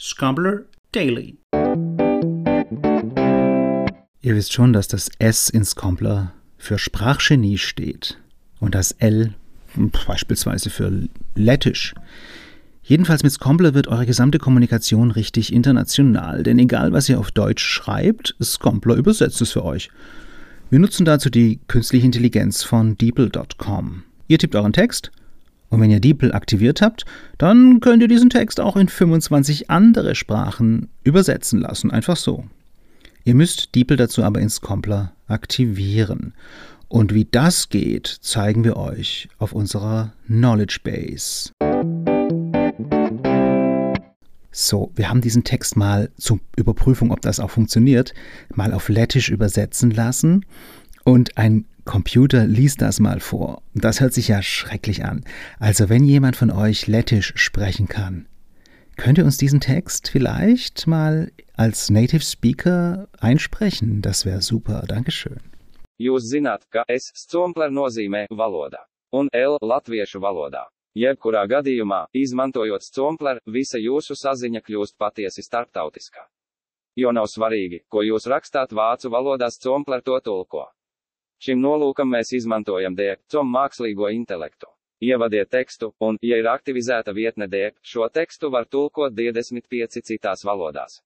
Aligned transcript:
Scombler 0.00 0.60
Daily. 0.92 1.38
Ihr 4.20 4.36
wisst 4.36 4.52
schon, 4.52 4.72
dass 4.72 4.86
das 4.86 5.10
S 5.18 5.48
in 5.48 5.64
Scombler 5.64 6.32
für 6.56 6.78
Sprachgenie 6.78 7.58
steht 7.58 8.16
und 8.60 8.76
das 8.76 8.92
L 8.92 9.34
beispielsweise 10.06 10.70
für 10.70 11.08
Lettisch. 11.34 11.94
Jedenfalls 12.84 13.24
mit 13.24 13.32
Scombler 13.32 13.74
wird 13.74 13.88
eure 13.88 14.06
gesamte 14.06 14.38
Kommunikation 14.38 15.10
richtig 15.10 15.52
international, 15.52 16.44
denn 16.44 16.60
egal 16.60 16.92
was 16.92 17.08
ihr 17.08 17.18
auf 17.18 17.32
Deutsch 17.32 17.64
schreibt, 17.64 18.36
Scombler 18.40 18.94
übersetzt 18.94 19.42
es 19.42 19.50
für 19.50 19.64
euch. 19.64 19.90
Wir 20.70 20.78
nutzen 20.78 21.06
dazu 21.06 21.28
die 21.28 21.58
künstliche 21.66 22.06
Intelligenz 22.06 22.62
von 22.62 22.96
DeepL.com. 22.96 24.04
Ihr 24.28 24.38
tippt 24.38 24.54
euren 24.54 24.72
Text 24.72 25.10
und 25.70 25.80
wenn 25.80 25.90
ihr 25.90 26.00
DeepL 26.00 26.32
aktiviert 26.32 26.80
habt, 26.80 27.04
dann 27.36 27.80
könnt 27.80 28.02
ihr 28.02 28.08
diesen 28.08 28.30
Text 28.30 28.60
auch 28.60 28.76
in 28.76 28.88
25 28.88 29.70
andere 29.70 30.14
Sprachen 30.14 30.88
übersetzen 31.04 31.60
lassen, 31.60 31.90
einfach 31.90 32.16
so. 32.16 32.44
Ihr 33.24 33.34
müsst 33.34 33.74
DeepL 33.74 33.96
dazu 33.96 34.22
aber 34.22 34.40
in 34.40 34.48
Scombler 34.48 35.12
aktivieren. 35.26 36.32
Und 36.88 37.12
wie 37.12 37.26
das 37.30 37.68
geht, 37.68 38.06
zeigen 38.06 38.64
wir 38.64 38.78
euch 38.78 39.28
auf 39.38 39.52
unserer 39.52 40.14
Knowledge 40.26 40.78
Base. 40.82 41.50
So, 44.50 44.90
wir 44.96 45.10
haben 45.10 45.20
diesen 45.20 45.44
Text 45.44 45.76
mal 45.76 46.10
zur 46.16 46.40
Überprüfung, 46.56 47.12
ob 47.12 47.20
das 47.20 47.38
auch 47.38 47.50
funktioniert, 47.50 48.14
mal 48.54 48.72
auf 48.72 48.88
Lettisch 48.88 49.28
übersetzen 49.28 49.90
lassen 49.90 50.46
und 51.04 51.36
ein 51.36 51.66
Computer 51.88 52.44
liest 52.46 52.82
das 52.82 53.00
mal 53.00 53.18
vor. 53.18 53.62
Das 53.74 54.00
hört 54.00 54.12
sich 54.12 54.28
ja 54.28 54.42
schrecklich 54.42 55.04
an. 55.04 55.24
Also 55.58 55.88
wenn 55.88 56.04
jemand 56.04 56.36
von 56.36 56.50
euch 56.50 56.86
Lettisch 56.86 57.32
sprechen 57.36 57.88
kann, 57.88 58.28
könnt 58.96 59.16
ihr 59.16 59.24
uns 59.24 59.38
diesen 59.38 59.60
Text 59.60 60.10
vielleicht 60.10 60.86
mal 60.86 61.32
als 61.56 61.88
Native 61.88 62.20
Speaker 62.20 63.08
einsprechen? 63.20 64.02
Das 64.02 64.26
wäre 64.26 64.42
super. 64.42 64.84
Dankeschön. 64.86 65.40
Jūs 65.98 66.28
zināt, 66.28 66.68
ka 66.70 66.84
es 66.86 67.10
scompler 67.16 67.72
nozīmē 67.72 68.26
valoda 68.30 68.84
un 69.10 69.28
L 69.32 69.56
latviešu 69.64 70.20
valodā. 70.20 70.66
Jebkurā 70.98 71.46
gadījumā, 71.48 72.04
izmantojot 72.12 72.84
scompler, 72.84 73.40
visa 73.46 73.80
jūsu 73.80 74.16
saziņa 74.18 74.60
kļūst 74.66 74.96
patiesi 74.98 75.42
starptautiskā. 75.42 76.24
Jo 76.98 77.12
nav 77.14 77.28
svarīgi, 77.30 77.84
ko 77.88 78.02
jūs 78.02 78.26
rakstāt 78.28 78.74
vācu 78.74 79.10
valodā, 79.14 79.48
scompler 79.54 80.02
to 80.02 80.18
tulko. 80.20 80.66
Šim 81.38 81.60
nolūkam 81.62 82.08
mēs 82.10 82.32
izmantojam 82.34 82.96
DECOM 82.98 83.52
mākslīgo 83.54 84.08
intelektu. 84.10 84.66
Ievadiet 84.98 85.52
tekstu, 85.54 85.92
un, 86.02 86.16
ja 86.22 86.40
ir 86.40 86.48
aktivizēta 86.50 87.12
vietne 87.14 87.46
DEC, 87.46 87.76
šo 87.86 88.08
tekstu 88.10 88.50
var 88.50 88.66
tulkot 88.66 89.14
25 89.14 90.02
citās 90.02 90.42
valodās. 90.48 90.98